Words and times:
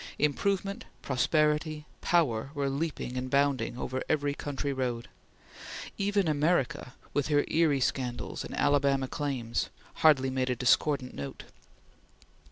Improvement, 0.17 0.85
prosperity, 1.03 1.85
power, 2.01 2.49
were 2.55 2.71
leaping 2.71 3.15
and 3.17 3.29
bounding 3.29 3.77
over 3.77 4.01
every 4.09 4.33
country 4.33 4.73
road. 4.73 5.09
Even 5.95 6.27
America, 6.27 6.95
with 7.13 7.27
her 7.27 7.45
Erie 7.49 7.79
scandals 7.79 8.43
and 8.43 8.57
Alabama 8.57 9.07
Claims, 9.07 9.69
hardly 9.97 10.31
made 10.31 10.49
a 10.49 10.55
discordant 10.55 11.13
note. 11.13 11.43